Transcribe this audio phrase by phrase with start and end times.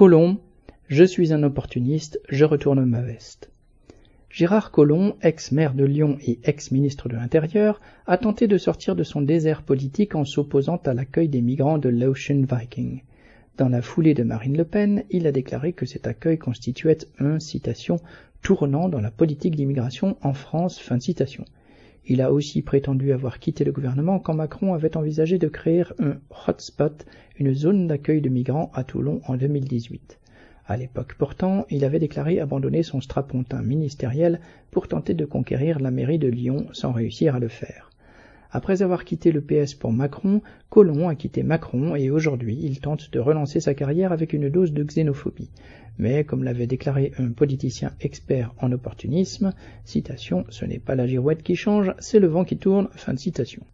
[0.00, 0.38] Colomb,
[0.88, 3.50] je suis un opportuniste, je retourne ma veste.
[4.30, 9.20] Gérard Collomb, ex-maire de Lyon et ex-ministre de l'Intérieur, a tenté de sortir de son
[9.20, 13.02] désert politique en s'opposant à l'accueil des migrants de l'Ocean Viking.
[13.58, 17.38] Dans la foulée de Marine Le Pen, il a déclaré que cet accueil constituait un,
[17.38, 17.96] citation,
[18.40, 21.44] tournant dans la politique d'immigration en France, fin citation.
[22.06, 26.16] Il a aussi prétendu avoir quitté le gouvernement quand Macron avait envisagé de créer un
[26.46, 27.06] hotspot,
[27.38, 30.18] une zone d'accueil de migrants à Toulon en 2018.
[30.66, 35.90] À l'époque pourtant, il avait déclaré abandonner son strapontin ministériel pour tenter de conquérir la
[35.90, 37.89] mairie de Lyon sans réussir à le faire.
[38.52, 43.12] Après avoir quitté le PS pour Macron, Colomb a quitté Macron et aujourd'hui il tente
[43.12, 45.50] de relancer sa carrière avec une dose de xénophobie.
[45.98, 49.52] Mais comme l'avait déclaré un politicien expert en opportunisme,
[49.84, 53.18] citation, ce n'est pas la girouette qui change, c'est le vent qui tourne, fin de
[53.18, 53.64] citation.